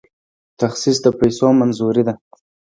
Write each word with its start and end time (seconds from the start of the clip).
تخصیص 0.59 0.97
د 1.05 1.07
پیسو 1.19 1.47
منظوري 1.59 2.03
ده 2.07 2.13